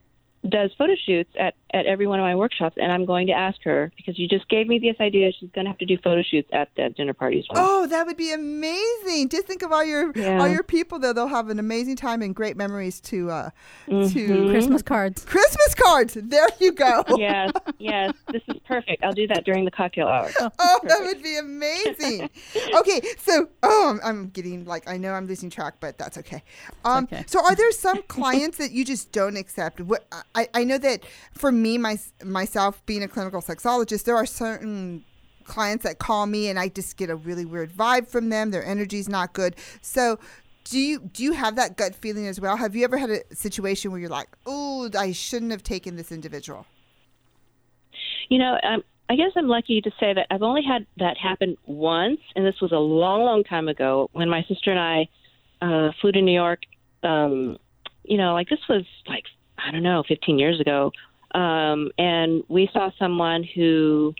[0.48, 3.62] does photo shoots at at every one of my workshops, and I'm going to ask
[3.64, 5.30] her because you just gave me this idea.
[5.38, 7.44] She's going to have to do photo shoots at the dinner parties.
[7.50, 9.28] Oh, that would be amazing!
[9.28, 10.40] Just think of all your Yeah.
[10.40, 11.12] all your people there.
[11.12, 13.50] They'll have an amazing time and great memories to uh,
[13.86, 14.50] to Mhm.
[14.50, 15.24] Christmas cards.
[15.24, 16.14] Christmas cards.
[16.20, 17.04] There you go.
[17.18, 19.04] yes, yes, this is perfect.
[19.04, 20.30] I'll do that during the cocktail hour.
[20.60, 22.28] Oh, that would be amazing.
[22.74, 26.42] okay, so oh, I'm, I'm getting like I know I'm losing track, but that's okay.
[26.84, 27.24] Um, okay.
[27.26, 29.80] so are there some clients that you just don't accept?
[29.80, 30.06] What
[30.38, 35.04] I, I know that for me, my myself being a clinical sexologist, there are certain
[35.44, 38.50] clients that call me and I just get a really weird vibe from them.
[38.50, 39.56] Their energy's not good.
[39.82, 40.18] So.
[40.70, 42.54] Do you do you have that gut feeling as well?
[42.54, 46.12] Have you ever had a situation where you're like, "Oh, I shouldn't have taken this
[46.12, 46.66] individual"?
[48.28, 51.56] You know, um, I guess I'm lucky to say that I've only had that happen
[51.64, 55.08] once, and this was a long, long time ago when my sister and I
[55.62, 56.60] uh, flew to New York.
[57.02, 57.56] Um,
[58.04, 59.24] you know, like this was like
[59.58, 60.92] I don't know, 15 years ago,
[61.34, 64.14] um, and we saw someone who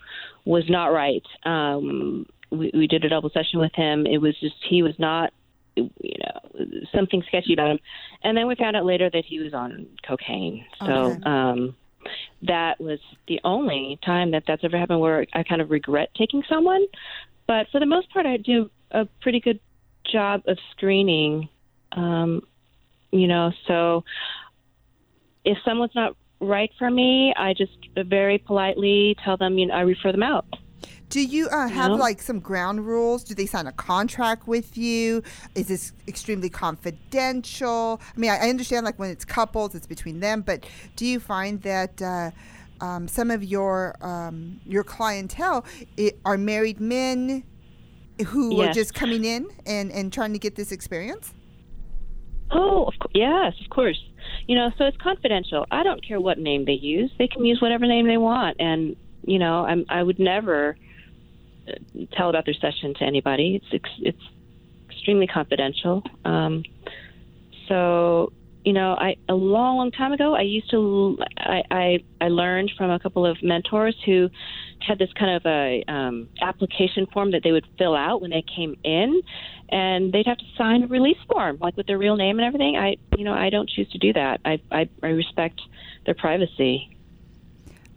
[0.45, 1.23] was not right.
[1.45, 4.07] Um, we, we did a double session with him.
[4.07, 5.33] It was just he was not,
[5.77, 7.79] you know, something sketchy about him.
[8.25, 10.65] And then we found out later that he was on cocaine.
[10.81, 10.93] So.
[10.93, 11.23] Okay.
[11.25, 11.77] Um,
[12.43, 16.43] that was the only time that that's ever happened where I kind of regret taking
[16.49, 16.87] someone.
[17.47, 19.61] But for the most part, I do a pretty good
[20.11, 21.49] job of screening.
[21.93, 22.43] Um,
[23.11, 24.05] you know, so
[25.45, 29.81] if someone's not right for me, I just very politely tell them, you know, I
[29.81, 30.47] refer them out.
[31.11, 31.97] Do you uh, have No.
[31.97, 33.25] like some ground rules?
[33.25, 35.23] Do they sign a contract with you?
[35.55, 38.01] Is this extremely confidential?
[38.15, 41.19] I mean, I, I understand like when it's couples, it's between them, but do you
[41.19, 42.31] find that uh,
[42.83, 45.65] um, some of your um, your clientele
[45.99, 47.43] i are married men
[48.27, 51.33] who are just coming in and, and trying to get this experience?
[52.51, 54.08] Oh, of course, yes, of course.
[54.47, 55.67] You know, so it's confidential.
[55.71, 58.57] I don't care what name they use; they can use whatever name they want.
[58.61, 60.77] And you know, I'm, I would never
[62.13, 63.61] tell about their session to anybody.
[63.63, 64.23] It's ex- it's
[64.91, 66.03] extremely confidential.
[66.25, 66.65] Um,
[67.69, 68.33] so
[68.65, 72.73] you know, I a long, long time ago, I used to I I, I learned
[72.77, 74.29] from a couple of mentors who
[74.81, 78.45] had this kind of a um, application form that they would fill out when they
[78.55, 79.23] came in,
[79.71, 82.77] and they'd have to sign a release form like with their real name and everything.
[82.77, 84.41] I you know I don't choose to do that.
[84.45, 85.61] I I, I respect
[86.07, 86.97] their privacy.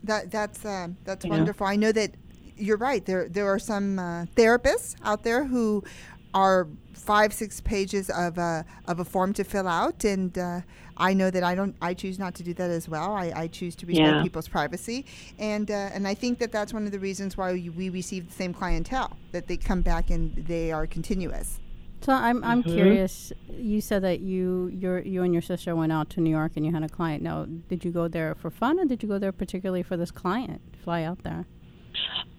[0.04, 1.38] That that's uh, that's You know?
[1.38, 1.68] wonderful.
[1.68, 2.16] I know that
[2.58, 3.06] you're right.
[3.06, 5.84] There there are some uh, therapists out there who
[6.34, 10.62] are five six pages of a of a form to fill out, and uh,
[10.98, 11.76] I know that I don't.
[11.82, 13.14] I choose not to do that as well.
[13.14, 14.22] I, I choose to respect Yeah.
[14.24, 15.06] people's privacy,
[15.40, 18.28] and uh, and I think that that's one of the reasons why we, we receive
[18.28, 21.60] the same clientele that they come back and they are continuous.
[22.02, 22.74] So I'm I'm Mhm.
[22.74, 23.32] curious.
[23.50, 26.66] You said that you your you and your sister went out to New York and
[26.66, 27.22] you had a client.
[27.22, 30.10] Now, did you go there for fun or did you go there particularly for this
[30.12, 30.62] client?
[30.84, 31.46] Fly out there.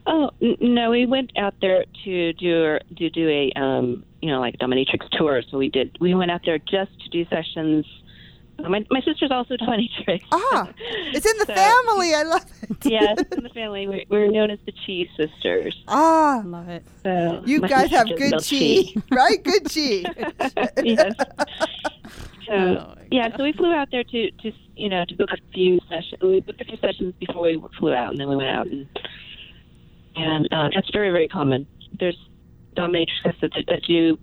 [0.06, 4.58] Oh no, we went out there to do to do a um, you know like
[4.58, 5.42] dominatrix tour.
[5.50, 7.86] So we did we went out there just to do sessions.
[8.58, 10.22] My my sister's also dominatrix.
[10.32, 12.14] Ah, it's in the So- family.
[12.14, 12.76] I love it.
[12.84, 15.80] yes, in the family we're, we're known as the Chi sisters.
[15.88, 16.84] Ah, Love it.
[17.04, 19.42] So you guys have good loves chi, right?
[19.42, 20.04] Good chi.
[20.82, 21.14] yes.
[22.46, 25.30] So Oh, my yeah, so we flew out there to to you know to book
[25.32, 26.20] a few sessions.
[26.20, 28.86] We booked a few sessions before we flew out, and then we went out and
[30.16, 31.66] and uh, that's very very common.
[31.98, 32.16] There's
[32.76, 34.18] dominatrixes that, that do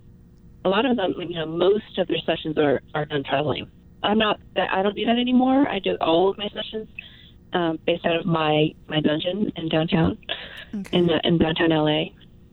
[0.66, 1.14] a lot of them.
[1.20, 3.70] You know, most of their sessions are are done traveling.
[4.04, 4.40] I'm not.
[4.56, 5.68] that I don't do that anymore.
[5.68, 6.88] I do all of my sessions
[7.54, 10.18] um, based out of my my dungeon in downtown
[10.74, 10.98] Okay.
[10.98, 12.06] in uh, in downtown LA.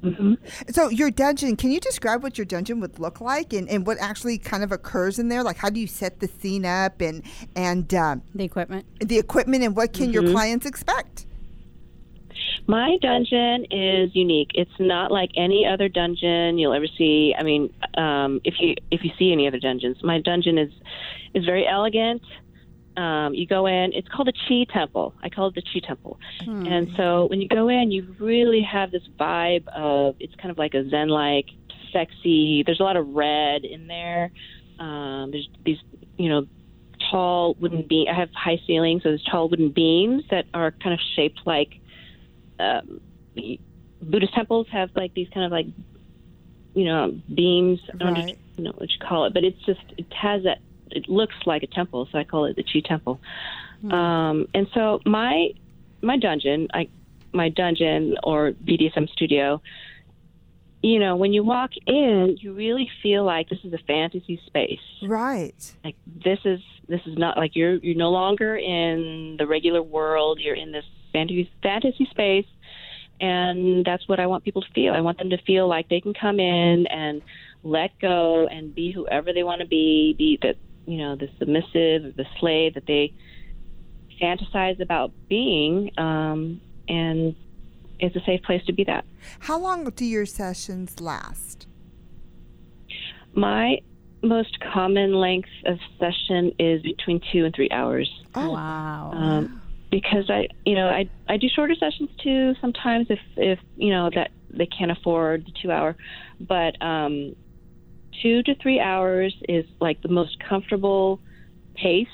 [0.03, 0.35] hmm
[0.71, 3.99] So your dungeon, can you describe what your dungeon would look like and, and what
[3.99, 5.43] actually kind of occurs in there?
[5.43, 7.23] Like how do you set the scene up and
[7.55, 8.87] and um, The equipment.
[9.01, 10.33] the equipment and what can your Mhm.
[10.33, 11.26] clients expect?
[12.69, 14.51] My dungeon is unique.
[14.55, 17.35] It's not like any other dungeon you'll ever see.
[17.39, 20.73] I mean, um, if you if you see any other dungeons, my dungeon is
[21.35, 22.23] is very elegant.
[22.97, 23.93] Um, you go in.
[23.93, 25.15] It's called the Chi Temple.
[25.23, 26.19] I call it the Chi Temple.
[26.45, 26.67] Hmm.
[26.67, 30.59] And so when you go in, you really have this vibe of it's kind of
[30.59, 31.47] like a Zen like,
[31.93, 32.63] sexy.
[32.65, 34.31] There's a lot of red in there.
[34.79, 35.79] Um, there's these,
[36.17, 36.47] you know,
[37.11, 38.07] tall wooden beam.
[38.11, 41.81] I have high ceilings, so there's tall wooden beams that are kind of shaped like
[42.59, 43.01] um,
[44.03, 45.67] Buddhist temples have like these kind of like,
[46.75, 47.81] you know, beams.
[47.95, 48.39] I don't Right.
[48.59, 50.59] know what you call it, but it's just it has that.
[50.91, 53.21] It looks like a temple, so I call it the Chi Temple.
[53.91, 55.51] Um, and so my
[56.03, 56.89] my dungeon, I
[57.33, 59.61] my dungeon or BDSM studio.
[60.83, 64.79] You know, when you walk in, you really feel like this is a fantasy space.
[65.03, 65.75] Right.
[65.85, 70.39] Like this is this is not like you're you're no longer in the regular world.
[70.41, 70.85] You're in this
[71.17, 72.47] fantasy fantasy space,
[73.21, 74.93] and that's what I want people to feel.
[74.93, 77.23] I want them to feel like they can come in and
[77.63, 80.15] let go and be whoever they want to be.
[80.19, 83.13] Be that you know the submissive, the slave that they
[84.21, 87.35] fantasize about being, um, and
[87.99, 89.05] it's a safe place to be that.
[89.41, 91.67] How long do your sessions last?
[93.35, 93.79] My
[94.23, 98.11] most common length of session is between two and three hours.
[98.35, 99.11] Oh, Wow.
[99.15, 103.91] um, because I, you know, I I do shorter sessions too sometimes if if you
[103.91, 105.97] know that they can't afford the two hour,
[106.41, 107.35] but um,
[108.23, 111.21] two to three hours is like the most comfortable
[111.75, 112.07] pace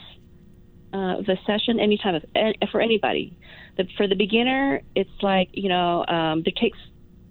[0.92, 3.36] uh, of a session anytime of, eh, for anybody.
[3.76, 6.78] The, for the beginner, it's like you know, um, there takes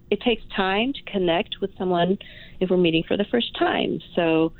[0.10, 2.18] it takes time to connect with someone
[2.60, 4.00] if we're meeting for the first time.
[4.14, 4.52] So,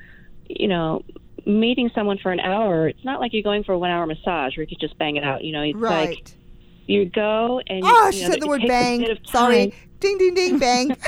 [0.48, 1.04] you know,
[1.46, 4.56] meeting someone for an hour, it's not like you're going for a one hour massage
[4.58, 5.44] where you could just bang it out.
[5.44, 6.10] You know, it's right.
[6.10, 6.32] like
[6.88, 9.08] you go and oh, you she know, said the word bang.
[9.26, 9.74] Sorry.
[10.00, 10.90] Ding, ding, ding, bang.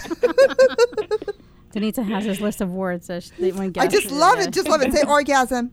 [1.73, 4.47] Danitza has this list of words that, sh- that when I just love there.
[4.47, 4.53] it.
[4.53, 4.93] Just love it.
[4.93, 5.71] Say orgasm.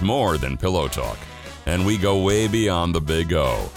[0.00, 1.18] It's more than pillow talk,
[1.66, 3.70] and we go way beyond the big O.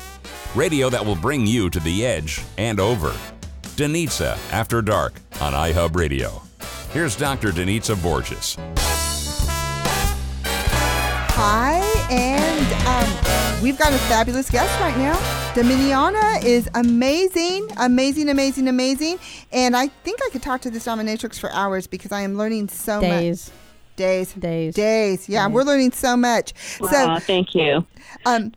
[0.56, 3.14] Radio that will bring you to the edge and over.
[3.76, 6.42] Danitza After Dark on iHub Radio.
[6.94, 7.50] Here's Dr.
[7.50, 8.56] Danitza Borges.
[11.36, 15.16] Hi, and um, we've got a fabulous guest right now.
[15.56, 19.20] Dominiana is amazing, amazing, amazing, amazing.
[19.52, 22.70] And I think I could talk to this dominatrix for hours because I am learning
[22.70, 23.50] so much.
[23.96, 24.34] Days.
[24.34, 24.34] Days.
[24.34, 24.74] Days.
[24.76, 25.30] Days.
[25.30, 25.54] Yeah, Days.
[25.54, 26.54] we're learning so much.
[26.82, 27.86] Aw, So, thank you.
[28.26, 28.52] um,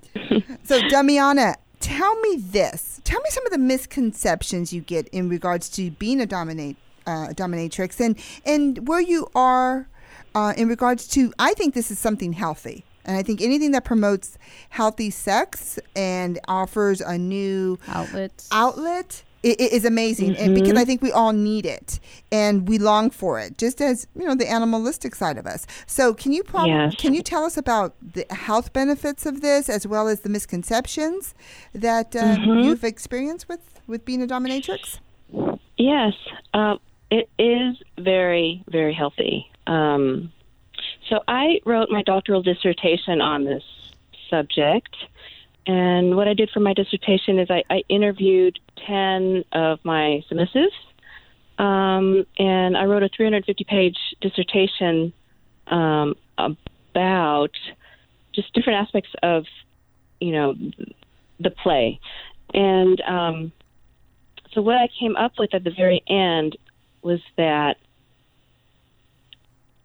[0.64, 3.01] so Damiana, tell me this.
[3.05, 6.76] Tell me some of the misconceptions you get in regards to being a dominate
[7.07, 9.89] uh, dominatrix, and and where you are
[10.34, 11.32] uh, in regards to.
[11.39, 14.37] I think this is something healthy, and I think anything that promotes
[14.70, 18.49] healthy sex and offers a new Outlets.
[18.51, 21.88] outlet i- i- is amazing and because I think we all need it
[22.32, 26.03] and we long for it just as you know the animalistic side of us so
[26.14, 26.94] can you prob- Yes.
[27.03, 31.34] can you tell us about the health benefits of this as well as the misconceptions
[31.74, 34.99] that uh, you've experienced with with being a dominatrix
[35.78, 36.14] Yes,
[36.55, 36.78] um,
[37.11, 39.36] it is very, very healthy.
[39.66, 40.32] Um,
[41.09, 43.62] so I wrote my doctoral dissertation on this
[44.30, 44.94] subject.
[45.66, 50.68] And what I did for my dissertation is I, I interviewed 10 of my submissives.
[51.59, 55.12] Um, and I wrote a 350 page dissertation
[55.68, 57.51] um, about
[58.35, 59.45] just different aspects of,
[60.20, 60.55] you know,
[61.41, 61.99] the play.
[62.53, 63.53] And um,
[64.53, 66.57] so what I came up with at the very end
[67.03, 67.77] was that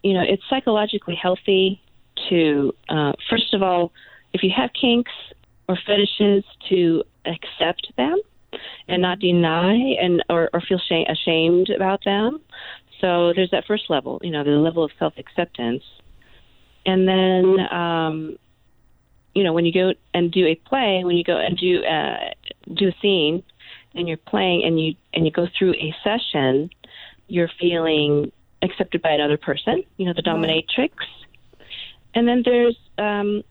[0.02, 1.82] you know it's psychologically healthy
[2.30, 3.92] to uh, first of all
[4.34, 5.12] if you have kinks
[5.68, 8.20] or fetishes to accept them
[8.88, 12.40] and not deny and or, or feel shame, ashamed about them.
[13.00, 15.84] So there's that first level you know the level of self acceptance
[16.86, 18.38] and then um,
[19.34, 22.32] you know when you go and do a play when you go and do uh,
[22.76, 23.44] do a scene
[23.96, 26.70] and you're playing and you and you go through a session,
[27.28, 28.32] you're feeling
[28.62, 30.92] accepted by another person, you know, the dominatrix.
[32.14, 33.44] And then there's um,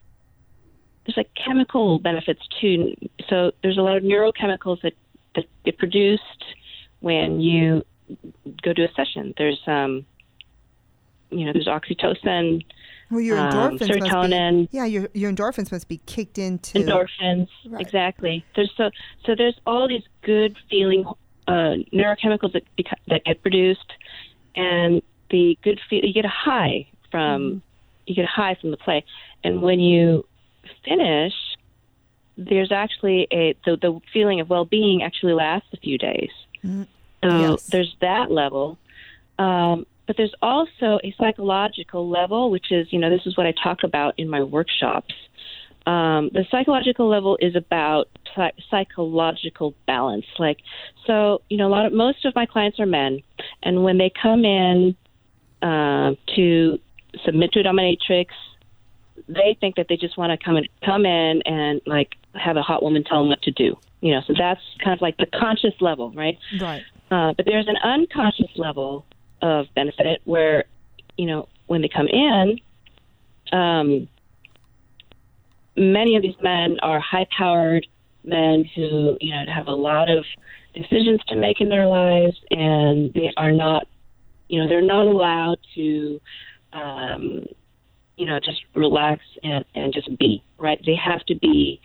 [1.05, 2.93] there's like chemical benefits too.
[3.29, 4.93] So there's a lot of neurochemicals that
[5.35, 6.21] that get produced
[6.99, 7.83] when you
[8.63, 9.33] go to a session.
[9.37, 10.05] There's um,
[11.29, 12.63] you know, there's oxytocin,
[13.09, 14.69] well your Um, endorphins must serotonin.
[14.69, 17.81] be yeah your your endorphins must be kicked into endorphins Right.
[17.85, 18.89] exactly there's so
[19.25, 21.05] so there's all these good feeling
[21.47, 23.91] uh, neurochemicals that beca- that get produced
[24.55, 27.61] and the good feel you get a high from
[28.07, 29.03] you get a high from the play
[29.43, 30.25] and when you
[30.83, 31.33] finish
[32.37, 36.31] there's actually a the, the feeling of well-being actually lasts a few days
[36.63, 36.85] Mm,
[37.23, 37.67] so yes.
[37.71, 38.77] there's that level
[39.39, 43.53] um, but there's also a psychological level, which is, you know, this is what I
[43.63, 45.13] talk about in my workshops.
[45.85, 50.25] Um, the psychological level is about psy- psychological balance.
[50.37, 50.57] Like,
[51.07, 53.21] so, you know, a lot of most of my clients are men,
[53.63, 54.95] and when they come in
[55.61, 56.77] uh, to
[57.25, 58.27] submit to a dominatrix,
[59.27, 62.61] they think that they just want to come and come in and like have a
[62.61, 63.77] hot woman tell them what to do.
[64.01, 66.37] You know, so that's kind of like the conscious level, right?
[66.59, 69.05] right Uh, but there's an unconscious level
[69.41, 70.65] of benefit where,
[71.17, 72.59] you know, when they come in,
[73.51, 74.07] um,
[75.75, 77.85] many of these men are high powered
[78.23, 80.25] men who, you know, have a lot of
[80.73, 83.87] decisions to make in their lives and they are not,
[84.47, 86.19] you know, they're not allowed to,
[86.73, 87.45] um,
[88.17, 90.79] you know, just relax and, and just be, right?
[90.85, 91.81] They have to be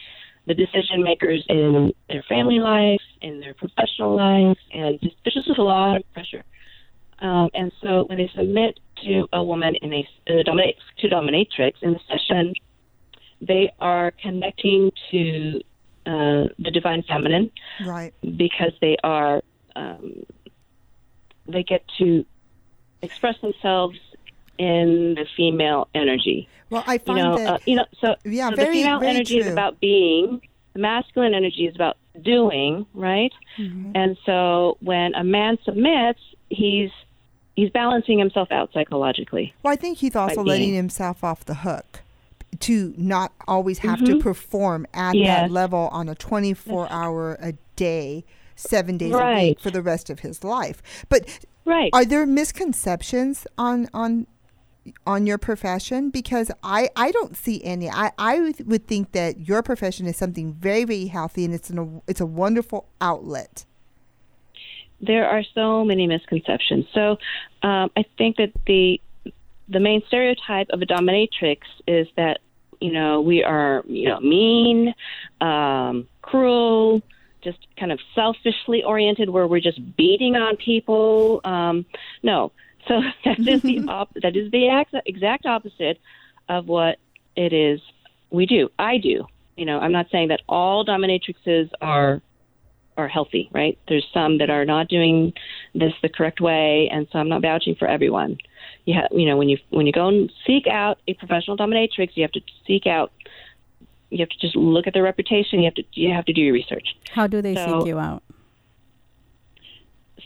[0.47, 5.59] the decision makers in their family life, in their professional life, and just, there's just
[5.59, 6.45] a lot of pressure.
[7.19, 11.09] Um, and so when they submit to a woman in a, in a dominate, to
[11.09, 12.55] dominatrix in the session,
[13.41, 15.61] they are connecting to
[16.07, 17.51] uh, the divine feminine
[17.85, 19.43] right because they are
[19.75, 20.23] um,
[21.49, 22.25] they get to
[23.03, 23.99] express themselves
[24.59, 26.49] in the female energy.
[26.71, 27.87] well I You find know, that uh, you know.
[28.01, 30.41] So, Yeah, so very- the female very energy is about being.
[30.75, 33.33] The masculine energy is about doing, right?
[33.59, 33.93] Mm-hmm.
[33.95, 36.91] And so when a man submits, he's
[37.55, 39.55] he's balancing himself out psychologically.
[39.63, 42.01] Well, I think he's also letting himself off the hook
[42.61, 48.25] to not always have to perform at that level on a 24 hour a day,
[48.55, 50.83] seven days a week for the rest of his life.
[51.09, 51.91] But Right.
[51.95, 54.27] are there misconceptions on on
[55.07, 56.11] on your profession?
[56.11, 57.89] Because I, I don't see any.
[57.91, 62.03] I, I would- think that your profession is something very very healthy and it's an,
[62.07, 63.65] it's a wonderful outlet.
[65.01, 66.87] there are so many misconceptions.
[66.95, 67.19] So
[67.63, 69.01] um, I think that the
[69.69, 72.41] the main stereotype of a dominatrix is that
[72.81, 74.95] you know we are you know mean,
[75.41, 77.03] um, cruel,
[77.43, 81.41] just kind of selfishly oriented, where we're just beating on people.
[81.45, 81.85] Um,
[82.23, 82.53] no,
[82.89, 85.99] so that is the op- that is the ex- exact opposite
[86.49, 86.99] of what
[87.37, 87.81] it is
[88.31, 88.69] we do.
[88.79, 89.27] I do.
[89.57, 92.21] You know, I'm not saying that all dominatrixes are
[92.99, 93.79] are healthy, right?
[93.89, 95.33] There's some that are not doing
[95.75, 98.39] this the correct way, and so I'm not vouching for everyone.
[98.87, 102.11] You have, you know, when you when you go and seek out a professional dominatrix,
[102.15, 103.13] you have to seek out.
[104.11, 105.59] You have to just look at their reputation.
[105.61, 106.97] You have to you have to do your research.
[107.11, 108.23] How do they So- seek you out?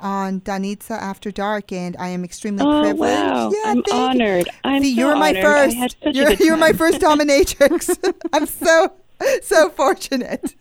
[0.00, 3.00] on Danitza After Dark, and I am extremely Oh privileged.
[3.00, 3.50] wow!
[3.52, 3.94] Yeah, I'm thank you.
[3.94, 4.48] honored.
[4.64, 5.42] I'm See, so you were my honored.
[5.42, 5.76] first.
[5.76, 7.98] I had such You're, you're my first dominatrix.
[8.32, 8.92] I'm so
[9.42, 10.54] so fortunate.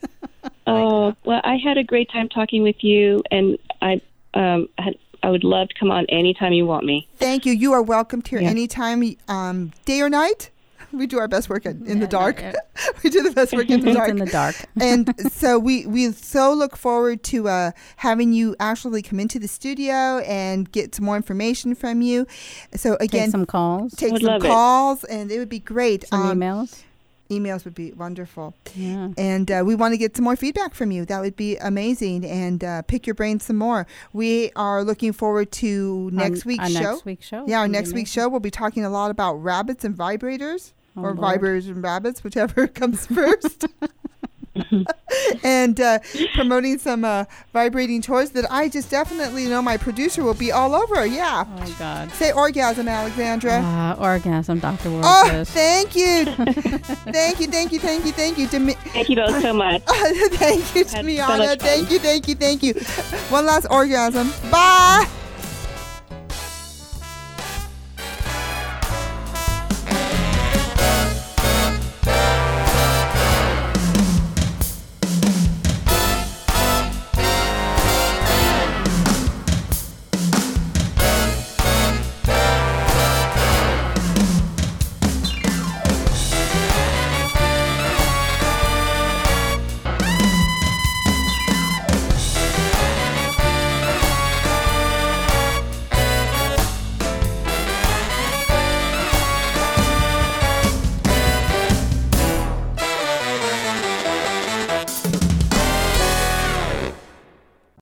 [0.68, 4.02] Oh well, I had a great time talking with you, and I
[4.34, 7.08] um had, I would love to come on anytime you want me.
[7.18, 7.54] Thank you.
[7.54, 8.50] You are welcome to here Yeah.
[8.50, 10.50] anytime, um, day or night.
[10.92, 12.42] We do our best work in, in Yeah, the dark.
[12.42, 12.54] yeah.
[13.04, 14.10] we do the best work in the dark.
[14.10, 14.56] in the dark.
[14.82, 19.48] and so we we so look forward to uh, having you actually come into the
[19.48, 22.26] studio and get some more information from you.
[22.76, 24.48] So again, Take some calls, take Would some love it.
[24.48, 26.08] calls, and it would be great.
[26.08, 26.82] some Um, emails.
[27.30, 28.56] Emails would be wonderful.
[28.76, 29.10] Yeah.
[29.18, 31.06] And uh, we want to get some more feedback from you.
[31.06, 32.26] That would be amazing.
[32.26, 33.86] And uh, pick your brain some more.
[34.14, 36.92] We are looking forward to next Our- week's our show.
[36.94, 37.46] Next week's show.
[37.48, 40.74] yeah, our next week's show, we'll be talking a lot about rabbits and vibrators.
[40.98, 41.40] Oh, or Lord.
[41.40, 43.66] vibrators and rabbits, whichever comes first.
[45.44, 46.00] and uh,
[46.34, 50.76] promoting some uh, vibrating toys that I just definitely know my producer will be all
[50.76, 51.06] over.
[51.06, 51.46] Yeah.
[51.48, 52.12] Oh my God.
[52.14, 53.54] Say orgasm, Alexandra.
[53.60, 54.90] Uh, orgasm, Dr.
[55.04, 55.50] Oh, Borges.
[55.52, 56.26] thank you.
[57.12, 58.48] thank you, thank you, thank you, thank you.
[58.48, 59.82] Demi- Thank you both so much.
[59.86, 61.38] thank you, Had so Damiana.
[61.38, 61.58] much fun.
[61.60, 62.74] Thank you, thank you, thank you.
[63.30, 64.32] One last orgasm.
[64.52, 65.08] Bye.